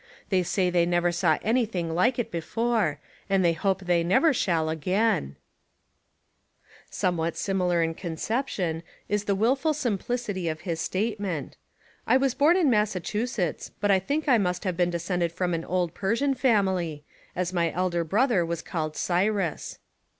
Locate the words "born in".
12.33-12.67